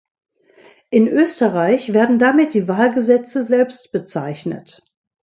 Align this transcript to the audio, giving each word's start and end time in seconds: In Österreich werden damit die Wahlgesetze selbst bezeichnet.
In 0.89 1.07
Österreich 1.07 1.93
werden 1.93 2.17
damit 2.17 2.55
die 2.55 2.67
Wahlgesetze 2.67 3.43
selbst 3.43 3.91
bezeichnet. 3.91 4.81